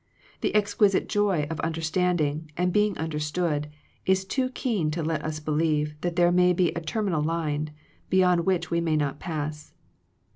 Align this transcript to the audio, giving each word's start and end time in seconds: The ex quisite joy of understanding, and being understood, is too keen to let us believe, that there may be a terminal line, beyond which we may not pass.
The 0.39 0.55
ex 0.55 0.73
quisite 0.73 1.05
joy 1.07 1.45
of 1.51 1.59
understanding, 1.59 2.49
and 2.57 2.73
being 2.73 2.97
understood, 2.97 3.69
is 4.03 4.25
too 4.25 4.49
keen 4.49 4.89
to 4.89 5.03
let 5.03 5.23
us 5.23 5.39
believe, 5.39 5.93
that 6.01 6.15
there 6.15 6.31
may 6.31 6.53
be 6.53 6.69
a 6.69 6.81
terminal 6.81 7.21
line, 7.21 7.69
beyond 8.09 8.43
which 8.47 8.71
we 8.71 8.81
may 8.81 8.95
not 8.97 9.19
pass. 9.19 9.75